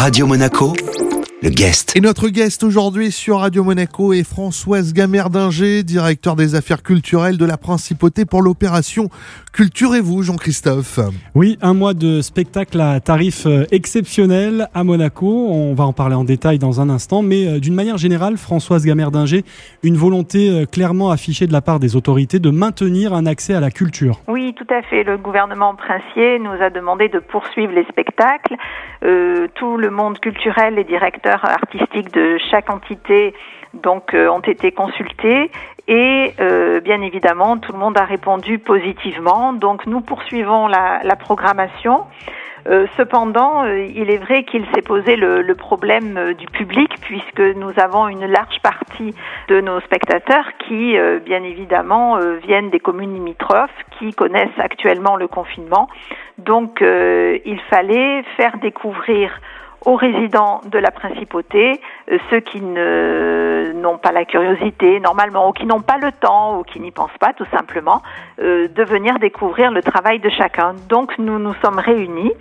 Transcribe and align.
Radio 0.00 0.26
Monaco, 0.26 0.72
le 1.42 1.48
guest. 1.48 1.96
Et 1.96 2.00
notre 2.00 2.28
guest 2.28 2.64
aujourd'hui 2.64 3.10
sur 3.10 3.38
Radio 3.38 3.64
Monaco 3.64 4.12
est 4.12 4.28
Françoise 4.28 4.92
Gamerdinger, 4.92 5.82
directeur 5.82 6.36
des 6.36 6.54
affaires 6.54 6.82
culturelles 6.82 7.38
de 7.38 7.46
la 7.46 7.56
Principauté 7.56 8.26
pour 8.26 8.42
l'opération 8.42 9.08
Culturez-vous, 9.52 10.22
Jean-Christophe. 10.22 11.00
Oui, 11.34 11.58
un 11.62 11.74
mois 11.74 11.94
de 11.94 12.20
spectacle 12.20 12.80
à 12.80 13.00
tarif 13.00 13.46
euh, 13.46 13.64
exceptionnel 13.72 14.68
à 14.74 14.84
Monaco. 14.84 15.26
On 15.26 15.74
va 15.74 15.84
en 15.84 15.92
parler 15.92 16.14
en 16.14 16.24
détail 16.24 16.58
dans 16.58 16.80
un 16.80 16.88
instant, 16.88 17.22
mais 17.22 17.46
euh, 17.46 17.58
d'une 17.58 17.74
manière 17.74 17.96
générale, 17.96 18.36
Françoise 18.36 18.84
Gamerdinger, 18.84 19.42
une 19.82 19.96
volonté 19.96 20.50
euh, 20.50 20.66
clairement 20.66 21.10
affichée 21.10 21.46
de 21.46 21.52
la 21.52 21.62
part 21.62 21.80
des 21.80 21.96
autorités 21.96 22.38
de 22.38 22.50
maintenir 22.50 23.12
un 23.12 23.26
accès 23.26 23.54
à 23.54 23.60
la 23.60 23.70
culture. 23.70 24.20
Oui, 24.28 24.54
tout 24.54 24.66
à 24.72 24.82
fait. 24.82 25.02
Le 25.02 25.16
gouvernement 25.16 25.74
princier 25.74 26.38
nous 26.38 26.62
a 26.62 26.70
demandé 26.70 27.08
de 27.08 27.18
poursuivre 27.18 27.72
les 27.72 27.84
spectacles. 27.84 28.54
Euh, 29.02 29.48
tout 29.54 29.78
le 29.78 29.90
monde 29.90 30.18
culturel, 30.18 30.74
les 30.74 30.84
artistiques 31.30 32.12
de 32.12 32.38
chaque 32.50 32.70
entité 32.70 33.34
donc 33.74 34.14
euh, 34.14 34.28
ont 34.28 34.40
été 34.40 34.72
consultés 34.72 35.50
et 35.86 36.32
euh, 36.40 36.80
bien 36.80 37.02
évidemment 37.02 37.58
tout 37.58 37.72
le 37.72 37.78
monde 37.78 37.96
a 37.98 38.04
répondu 38.04 38.58
positivement. 38.58 39.52
Donc 39.52 39.86
nous 39.86 40.00
poursuivons 40.00 40.66
la, 40.66 41.16
programmation. 41.18 42.04
Euh, 42.68 42.86
cependant, 42.98 43.64
il 43.64 44.10
est 44.10 44.18
vrai 44.18 44.44
qu'il 44.44 44.66
s'est 44.74 44.82
posé 44.82 45.16
le, 45.16 45.54
problème 45.54 46.34
du 46.34 46.46
public 46.46 46.92
puisque 47.00 47.40
nous 47.40 47.72
avons 47.78 48.08
une 48.08 48.26
large 48.26 48.60
partie 48.62 49.14
de 49.48 49.60
nos 49.60 49.80
spectateurs 49.80 50.44
qui, 50.66 50.94
bien 51.24 51.42
évidemment, 51.42 52.18
viennent 52.46 52.70
des 52.70 52.80
communes 52.80 53.14
limitrophes, 53.14 53.70
qui 53.98 54.12
connaissent 54.12 54.58
actuellement 54.58 55.16
le 55.16 55.26
confinement. 55.26 55.88
Donc, 56.38 56.82
il 56.82 57.60
fallait 57.70 58.22
faire 58.36 58.58
découvrir 58.58 59.32
aux 59.84 59.96
résidents 59.96 60.60
de 60.66 60.78
la 60.78 60.90
principauté, 60.90 61.80
ceux 62.30 62.40
qui 62.40 62.60
n'ont 62.60 63.98
pas 63.98 64.12
la 64.12 64.24
curiosité 64.24 65.00
normalement, 65.00 65.48
ou 65.48 65.52
qui 65.52 65.66
n'ont 65.66 65.80
pas 65.80 65.98
le 65.98 66.12
temps, 66.12 66.58
ou 66.58 66.62
qui 66.62 66.80
n'y 66.80 66.90
pensent 66.90 67.18
pas 67.18 67.32
tout 67.32 67.46
simplement, 67.50 68.02
euh, 68.40 68.68
de 68.68 68.84
venir 68.84 69.18
découvrir 69.18 69.70
le 69.70 69.82
travail 69.82 70.20
de 70.20 70.28
chacun. 70.30 70.74
Donc 70.88 71.18
nous 71.18 71.38
nous 71.38 71.54
sommes 71.62 71.78
réunis 71.78 72.32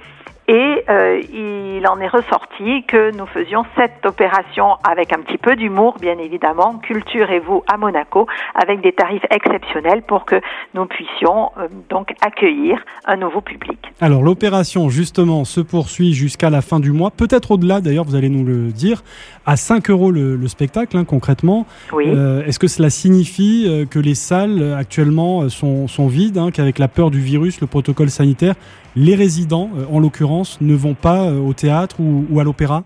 et 0.50 0.83
euh, 0.89 1.22
il 1.31 1.86
en 1.88 2.00
est 2.00 2.08
ressorti 2.08 2.83
que 2.88 3.16
nous 3.16 3.28
faisions 3.28 3.66
cette 3.78 4.03
opération 4.03 4.78
avec 4.83 5.14
un 5.14 5.19
petit 5.22 5.38
peu 5.38 5.56
d'humour, 5.56 5.97
bien 6.02 6.17
évidemment, 6.17 6.80
Culture 6.80 7.30
et 7.30 7.39
vous 7.39 7.64
à 7.72 7.78
Monaco, 7.78 8.25
avec 8.56 8.81
des 8.81 8.91
tarifs 8.91 9.22
exceptionnels 9.30 10.02
pour 10.02 10.25
que 10.25 10.41
nous 10.73 10.88
puissions 10.88 11.52
euh, 11.59 11.67
donc 11.91 12.16
accueillir 12.22 12.83
un 13.06 13.17
nouveau 13.17 13.41
public. 13.41 13.78
Alors 14.02 14.23
l'opération 14.23 14.89
justement 14.89 15.45
se 15.45 15.61
poursuit 15.61 16.14
jusqu'à 16.14 16.50
la 16.50 16.63
fin 16.63 16.80
du 16.80 16.91
mois, 16.94 17.11
peut-être 17.11 17.52
au-delà 17.52 17.80
d'ailleurs, 17.80 18.06
vous 18.06 18.16
allez 18.16 18.30
nous 18.30 18.44
le 18.44 18.72
dire, 18.72 19.03
à 19.45 19.56
5 19.56 19.88
euros 19.91 20.09
le, 20.09 20.36
le 20.36 20.47
spectacle 20.47 20.97
hein, 20.97 21.06
concrètement. 21.06 21.67
Oui. 21.94 22.06
Euh, 22.08 22.44
Est-ce 22.45 22.58
que 22.58 22.67
cela 22.67 22.89
signifie 22.89 23.88
que 23.91 24.00
les 24.00 24.16
salles 24.16 24.73
actuellement 24.75 25.47
sont, 25.50 25.88
sont 25.88 26.08
vides, 26.08 26.39
hein, 26.39 26.50
qu'avec 26.52 26.80
la 26.80 26.88
peur 26.88 27.11
du 27.11 27.19
virus, 27.19 27.61
le 27.61 27.67
protocole 27.67 28.09
sanitaire, 28.09 28.56
les 28.95 29.13
résidents, 29.13 29.69
en 29.91 30.00
l'occurrence, 30.00 30.39
ne 30.62 30.76
vont 30.76 30.94
pas 30.94 31.23
euh, 31.23 31.40
au 31.40 31.54
théâtre 31.54 32.00
ou, 32.00 32.26
ou 32.30 32.40
à 32.40 32.44
l'opéra 32.44 32.84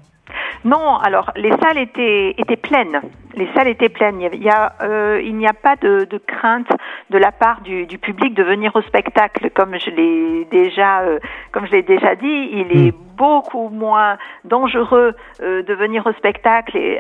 Non, 0.65 0.97
alors 0.97 1.31
les 1.35 1.51
salles 1.61 1.77
étaient, 1.77 2.35
étaient 2.37 2.57
pleines. 2.57 3.01
Les 3.35 3.47
salles 3.55 3.67
étaient 3.67 3.89
pleines. 3.89 4.21
Il 4.21 4.49
a, 4.49 4.65
a, 4.65 4.83
euh, 4.85 5.21
il 5.23 5.35
n'y 5.35 5.47
a 5.47 5.53
pas 5.53 5.75
de, 5.75 6.05
de 6.05 6.17
crainte 6.17 6.69
de 7.09 7.17
la 7.17 7.31
part 7.31 7.61
du, 7.61 7.85
du 7.85 7.97
public 7.97 8.33
de 8.33 8.43
venir 8.43 8.75
au 8.75 8.81
spectacle, 8.81 9.49
comme 9.51 9.77
je 9.79 9.89
l'ai 9.89 10.45
déjà, 10.51 11.01
euh, 11.01 11.19
comme 11.51 11.65
je 11.65 11.71
l'ai 11.71 11.83
déjà 11.83 12.15
dit. 12.15 12.49
Il 12.51 12.87
est 12.87 12.93
beaucoup 13.15 13.69
moins 13.69 14.17
dangereux 14.43 15.13
euh, 15.41 15.63
de 15.63 15.73
venir 15.73 16.05
au 16.05 16.13
spectacle 16.13 16.77
et 16.77 16.99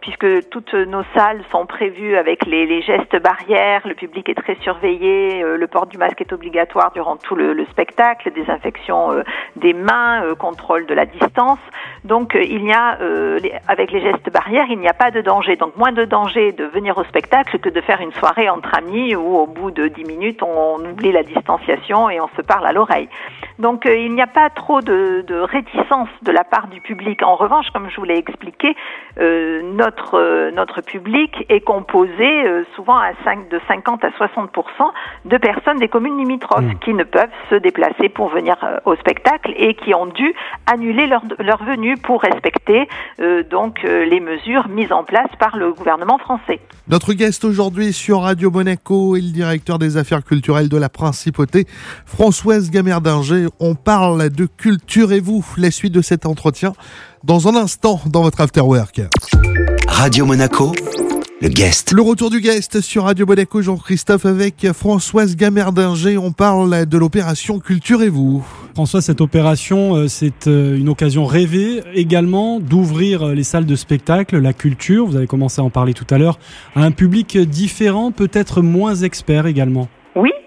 puisque 0.00 0.48
toutes 0.50 0.74
nos 0.74 1.02
salles 1.14 1.42
sont 1.50 1.66
prévues 1.66 2.16
avec 2.16 2.46
les, 2.46 2.66
les 2.66 2.82
gestes 2.82 3.20
barrières, 3.22 3.86
le 3.86 3.94
public 3.94 4.28
est 4.28 4.34
très 4.34 4.56
surveillé, 4.56 5.42
euh, 5.42 5.56
le 5.56 5.66
port 5.66 5.86
du 5.86 5.98
masque 5.98 6.20
est 6.20 6.32
obligatoire 6.32 6.92
durant 6.92 7.16
tout 7.16 7.34
le, 7.34 7.52
le 7.52 7.64
spectacle, 7.66 8.30
désinfection 8.32 9.12
euh, 9.12 9.22
des 9.56 9.72
mains, 9.72 10.34
contrôle 10.38 10.86
de 10.86 10.94
la 10.94 11.06
distance. 11.06 11.58
Donc 12.04 12.36
il 12.40 12.64
y 12.64 12.72
a 12.72 12.98
avec 13.68 13.90
les 13.90 14.00
gestes 14.00 14.30
barrières, 14.30 14.66
il 14.68 14.78
n'y 14.78 14.88
a 14.88 14.94
pas 14.94 15.10
de 15.10 15.20
danger. 15.20 15.56
Donc 15.56 15.76
moins 15.76 15.92
de 15.92 16.04
danger 16.04 16.52
de 16.52 16.64
venir 16.64 16.98
au 16.98 17.04
spectacle 17.04 17.58
que 17.58 17.68
de 17.68 17.80
faire 17.80 18.00
une 18.00 18.12
soirée 18.12 18.48
entre 18.48 18.74
amis 18.76 19.14
où 19.14 19.36
au 19.36 19.46
bout 19.46 19.70
de 19.70 19.88
10 19.88 20.04
minutes 20.04 20.42
on 20.42 20.84
oublie 20.84 21.12
la 21.12 21.22
distanciation 21.22 22.10
et 22.10 22.20
on 22.20 22.28
se 22.36 22.42
parle 22.42 22.66
à 22.66 22.72
l'oreille. 22.72 23.08
Donc 23.58 23.86
euh, 23.86 23.96
il 23.96 24.12
n'y 24.12 24.22
a 24.22 24.26
pas 24.26 24.50
trop 24.50 24.80
de, 24.80 25.24
de 25.26 25.34
réticence 25.34 26.08
de 26.22 26.32
la 26.32 26.44
part 26.44 26.68
du 26.68 26.80
public. 26.80 27.22
En 27.22 27.36
revanche, 27.36 27.66
comme 27.72 27.88
je 27.90 27.96
vous 27.96 28.04
l'ai 28.04 28.18
expliqué, 28.18 28.76
euh, 29.18 29.62
notre 29.62 30.18
euh, 30.18 30.50
notre 30.50 30.80
public 30.82 31.44
est 31.48 31.60
composé 31.60 32.26
souvent 32.74 32.98
à 32.98 33.12
5, 33.24 33.48
de 33.48 33.60
50 33.66 34.04
à 34.04 34.10
60% 34.10 34.48
de 35.24 35.36
personnes 35.38 35.78
des 35.78 35.88
communes 35.88 36.18
limitrophes 36.18 36.56
Mmh. 36.56 36.78
qui 36.84 36.94
ne 36.94 37.04
peuvent 37.04 37.28
se 37.50 37.54
déplacer 37.56 38.08
pour 38.08 38.28
venir 38.28 38.56
au 38.84 38.94
spectacle 38.96 39.52
et 39.56 39.74
qui 39.74 39.94
ont 39.94 40.06
dû 40.06 40.34
annuler 40.66 41.06
leur, 41.06 41.22
leur 41.38 41.62
venue 41.64 41.96
pour 41.96 42.22
respecter 42.22 42.88
donc 43.50 43.82
les 43.82 44.20
mesures 44.20 44.68
mises 44.68 44.92
en 44.92 45.04
place 45.04 45.28
par 45.38 45.56
le 45.56 45.72
gouvernement 45.72 46.18
français. 46.18 46.60
Notre 46.88 47.14
guest 47.14 47.44
aujourd'hui 47.44 47.92
sur 47.92 48.22
Radio 48.22 48.50
Monaco 48.50 49.16
est 49.16 49.20
le 49.20 49.32
directeur 49.32 49.78
des 49.78 49.96
affaires 49.96 50.24
culturelles 50.24 50.68
de 50.68 50.76
la 50.76 50.88
Principauté, 50.88 51.66
Françoise 52.06 52.70
Gamerdinger. 52.70 53.45
On 53.60 53.74
parle 53.74 54.30
de 54.30 54.46
Culturez-vous, 54.46 55.44
la 55.56 55.70
suite 55.70 55.92
de 55.92 56.02
cet 56.02 56.26
entretien, 56.26 56.72
dans 57.24 57.48
un 57.48 57.56
instant 57.56 58.00
dans 58.06 58.22
votre 58.22 58.40
Afterwork. 58.40 59.02
Radio 59.88 60.26
Monaco, 60.26 60.72
le 61.42 61.48
guest. 61.48 61.92
Le 61.92 62.00
retour 62.00 62.30
du 62.30 62.40
guest 62.40 62.80
sur 62.80 63.04
Radio 63.04 63.26
Monaco, 63.26 63.60
Jean-Christophe, 63.60 64.24
avec 64.24 64.66
Françoise 64.72 65.36
Gamerdinger. 65.36 66.16
On 66.16 66.32
parle 66.32 66.86
de 66.86 66.98
l'opération 66.98 67.58
Culturez-vous. 67.58 68.42
François, 68.72 69.02
cette 69.02 69.20
opération, 69.20 69.96
euh, 69.96 70.08
c'est 70.08 70.46
euh, 70.46 70.78
une 70.78 70.88
occasion 70.88 71.26
rêvée 71.26 71.82
également 71.94 72.58
d'ouvrir 72.58 73.22
euh, 73.22 73.34
les 73.34 73.42
salles 73.42 73.66
de 73.66 73.76
spectacle, 73.76 74.38
la 74.38 74.52
culture, 74.52 75.06
vous 75.06 75.16
avez 75.16 75.26
commencé 75.26 75.60
à 75.60 75.64
en 75.64 75.70
parler 75.70 75.92
tout 75.92 76.06
à 76.10 76.18
l'heure, 76.18 76.38
à 76.74 76.82
un 76.82 76.90
public 76.90 77.36
différent, 77.38 78.12
peut-être 78.12 78.62
moins 78.62 78.94
expert 78.94 79.46
également. 79.46 79.88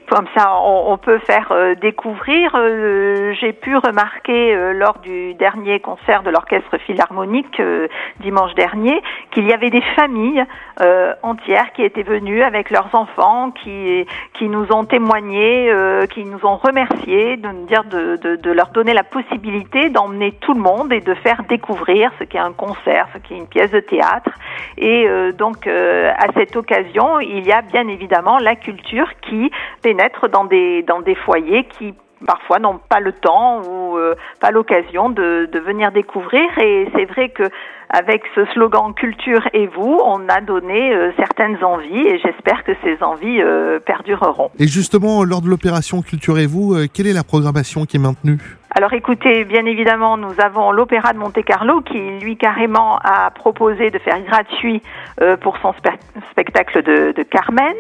Comme 0.09 0.25
ça 0.36 0.56
on, 0.64 0.92
on 0.94 0.97
peut 0.97 1.20
faire 1.20 1.50
euh, 1.52 1.75
découvrir. 1.75 2.56
euh, 2.56 3.31
J'ai 3.40 3.53
pu 3.53 3.78
remarquer 3.78 4.56
euh, 4.56 4.74
lors 4.74 4.97
du 5.00 5.36
dernier 5.36 5.80
concert 5.80 6.24
de 6.24 6.31
l'orchestre 6.31 6.78
philharmonique 6.80 7.59
euh, 7.59 7.88
dimanche 8.19 8.56
dernier 8.56 9.00
qu'il 9.31 9.48
y 9.48 9.53
avait 9.53 9.69
des 9.69 9.84
familles 9.96 10.44
euh, 10.81 11.14
entières 11.22 11.72
qui 11.74 11.84
étaient 11.84 12.02
venues 12.02 12.42
avec 12.42 12.72
leurs 12.72 12.90
enfants, 12.96 13.52
qui 13.52 14.08
qui 14.34 14.50
nous 14.50 14.66
ont 14.74 14.84
témoigné, 14.84 15.69
euh, 15.69 16.08
qui 16.08 16.25
nous 16.25 16.44
ont 16.44 16.56
remercié 16.58 17.38
de 17.38 17.48
nous 17.48 17.66
dire 17.68 17.84
de, 17.84 18.16
de, 18.16 18.36
de 18.36 18.52
leur 18.52 18.69
donner 18.69 18.94
la 18.94 19.03
possibilité 19.03 19.90
d'emmener 19.90 20.31
tout 20.42 20.56
le 20.56 20.62
monde 20.62 20.92
et 20.92 21.02
de 21.02 21.14
faire 21.14 21.44
découvrir 21.44 22.12
ce 22.18 22.24
qu'est 22.24 22.40
un 22.40 22.53
concert, 22.53 23.08
ce 23.14 23.19
qu'est 23.19 23.36
une 23.38 23.48
pièce 23.48 23.69
de 23.69 23.80
théâtre. 23.80 24.31
Et 24.80 25.08
donc 25.38 25.68
à 25.68 26.28
cette 26.36 26.56
occasion, 26.56 27.19
il 27.19 27.46
y 27.46 27.52
a 27.52 27.62
bien 27.62 27.88
évidemment 27.88 28.40
la 28.40 28.56
culture 28.56 29.08
qui 29.22 29.52
pénètre 29.84 29.99
dans 30.32 30.46
des 30.46 30.84
dans 30.84 31.02
des 31.02 31.16
foyers 31.16 31.66
qui 31.66 31.94
parfois 32.26 32.60
n'ont 32.60 32.80
pas 32.90 33.00
le 33.00 33.14
temps 33.14 33.62
ou 33.62 33.98
euh, 33.98 34.16
pas 34.40 34.52
l'occasion 34.52 35.10
de, 35.10 35.50
venir 35.66 35.92
découvrir 35.92 36.46
et 36.58 36.88
c'est 36.96 37.06
vrai 37.06 37.30
que 37.30 37.44
avec 37.90 38.22
ce 38.36 38.46
slogan 38.54 38.94
culture 38.94 39.42
et 39.54 39.68
vous, 39.68 40.00
on 40.06 40.30
a 40.30 40.42
donné 40.42 40.94
euh, 40.94 41.12
certaines 41.18 41.64
envies 41.64 42.08
et 42.08 42.20
j'espère 42.20 42.64
que 42.64 42.74
ces 42.84 43.02
envies 43.04 43.42
euh, 43.42 43.80
perdureront. 43.80 44.52
Et 44.60 44.68
justement, 44.68 45.24
lors 45.24 45.42
de 45.42 45.50
l'opération 45.50 46.02
Culturez-vous, 46.02 46.76
euh, 46.76 46.88
quelle 46.92 47.08
est 47.08 47.14
la 47.14 47.24
programmation 47.24 47.86
qui 47.86 47.98
est 47.98 48.00
maintenue? 48.00 48.38
Alors 48.75 48.94
écoutez, 48.94 49.46
bien 49.46 49.66
évidemment, 49.66 50.16
nous 50.16 50.40
avons 50.40 50.72
l'Opéra 50.72 51.13
de 51.13 51.18
Monte-Carlo 51.18 51.81
qui, 51.81 52.19
lui, 52.19 52.38
carrément 52.38 53.00
a 53.04 53.31
proposé 53.31 53.89
de 53.89 53.98
faire 53.98 54.21
gratuit 54.21 54.83
euh, 55.21 55.38
pour 55.38 55.57
son 55.57 55.71
spe- 55.71 55.98
spectacle 56.30 56.83
de, 56.83 57.24
Carmen. 57.24 57.75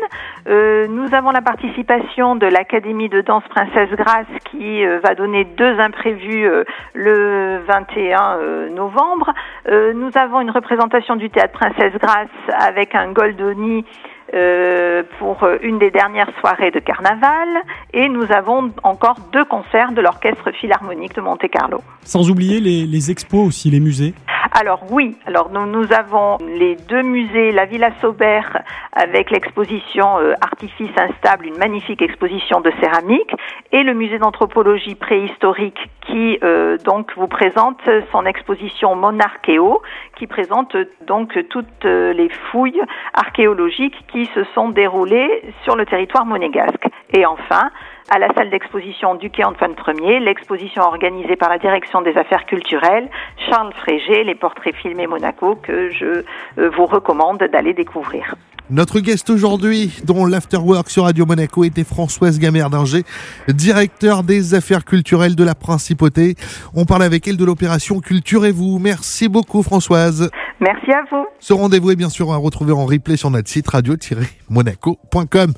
Euh, 0.47 0.87
nous 0.87 1.13
avons 1.13 1.29
la 1.29 1.41
participation 1.41 2.35
de 2.35 2.47
l'Académie 2.47 3.07
de 3.07 3.21
danse 3.21 3.43
Princesse 3.49 3.91
Grace 3.91 4.25
qui 4.45 4.83
euh, 4.83 4.99
va 5.03 5.13
donner 5.13 5.43
deux 5.45 5.79
imprévus 5.79 6.49
le 6.95 7.59
21 7.67 8.37
euh, 8.39 8.69
novembre. 8.69 9.31
Nous 9.69 10.09
avons 10.15 10.41
une 10.41 10.51
représentation 10.51 11.15
du 11.15 11.29
théâtre 11.29 11.53
Princesse 11.53 11.93
Grace 12.01 12.27
avec 12.49 12.95
un 12.95 13.11
Goldoni 13.11 13.85
euh, 14.33 15.03
pour 15.17 15.47
une 15.61 15.79
des 15.79 15.91
dernières 15.91 16.31
soirées 16.39 16.71
de 16.71 16.79
carnaval 16.79 17.47
et 17.93 18.09
nous 18.09 18.31
avons 18.31 18.71
encore 18.83 19.17
deux 19.31 19.45
concerts 19.45 19.91
de 19.91 20.01
l'orchestre 20.01 20.51
philharmonique 20.51 21.15
de 21.15 21.21
Monte-Carlo. 21.21 21.79
Sans 22.03 22.29
oublier 22.29 22.59
les, 22.59 22.85
les 22.85 23.11
expos 23.11 23.47
aussi, 23.47 23.69
les 23.69 23.79
musées. 23.79 24.13
Alors 24.51 24.83
oui, 24.91 25.15
alors 25.25 25.51
nous, 25.51 25.65
nous 25.65 25.93
avons 25.93 26.37
les 26.47 26.75
deux 26.75 27.03
musées, 27.03 27.51
la 27.51 27.65
Villa 27.65 27.91
Saubert 28.01 28.63
avec 28.93 29.31
l'exposition 29.31 30.17
euh, 30.19 30.33
Artifice 30.41 30.91
instable, 30.97 31.45
une 31.45 31.57
magnifique 31.57 32.01
exposition 32.01 32.61
de 32.61 32.71
céramique, 32.81 33.31
et 33.71 33.83
le 33.83 33.93
musée 33.93 34.17
d'anthropologie 34.17 34.95
préhistorique 34.95 35.79
qui 36.09 36.39
euh, 36.43 36.77
donc 36.77 37.11
vous 37.15 37.27
présente 37.27 37.81
son 38.11 38.25
exposition 38.25 38.95
Monarchéo, 38.95 39.81
qui 40.17 40.27
présente 40.27 40.75
donc 41.05 41.37
toutes 41.49 41.85
les 41.85 42.29
fouilles 42.29 42.81
archéologiques 43.13 44.05
qui 44.11 44.25
se 44.27 44.43
sont 44.55 44.69
déroulées 44.69 45.43
sur 45.63 45.75
le 45.75 45.85
territoire 45.85 46.25
monégasque. 46.25 46.87
Et 47.13 47.25
enfin, 47.25 47.69
à 48.09 48.17
la 48.17 48.33
salle 48.33 48.49
d'exposition 48.49 49.15
du 49.15 49.29
Quai 49.29 49.43
Antoine 49.45 49.75
Ier, 50.01 50.19
l'exposition 50.19 50.83
organisée 50.83 51.35
par 51.35 51.49
la 51.49 51.59
direction 51.59 52.01
des 52.01 52.17
affaires 52.17 52.45
culturelles, 52.45 53.09
Charles 53.49 53.73
Frégé, 53.73 54.23
les 54.23 54.35
portraits 54.35 54.75
filmés 54.75 55.07
Monaco, 55.07 55.55
que 55.55 55.89
je 55.91 56.23
euh, 56.57 56.69
vous 56.69 56.85
recommande 56.85 57.37
d'aller 57.37 57.73
découvrir. 57.73 58.35
Notre 58.69 58.99
guest 58.99 59.29
aujourd'hui, 59.29 59.91
dont 60.03 60.25
l'afterwork 60.25 60.89
sur 60.89 61.03
Radio 61.03 61.25
Monaco, 61.25 61.63
était 61.63 61.83
Françoise 61.83 62.39
Gamère-Dinger, 62.39 63.03
directeur 63.47 64.23
des 64.23 64.53
affaires 64.53 64.85
culturelles 64.85 65.35
de 65.35 65.43
la 65.43 65.55
Principauté. 65.55 66.35
On 66.75 66.85
parle 66.85 67.03
avec 67.03 67.27
elle 67.27 67.37
de 67.37 67.45
l'opération 67.45 67.99
Culturez-vous. 67.99 68.79
Merci 68.79 69.27
beaucoup 69.27 69.63
Françoise. 69.63 70.29
Merci 70.59 70.91
à 70.91 71.03
vous. 71.09 71.25
Ce 71.39 71.53
rendez-vous 71.53 71.91
est 71.91 71.95
bien 71.95 72.09
sûr 72.09 72.31
à 72.31 72.37
retrouver 72.37 72.73
en 72.73 72.85
replay 72.85 73.17
sur 73.17 73.31
notre 73.31 73.49
site 73.49 73.67
radio-monaco.com. 73.67 75.53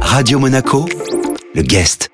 Radio 0.00 0.38
Monaco, 0.38 0.86
le 1.54 1.62
guest. 1.62 2.11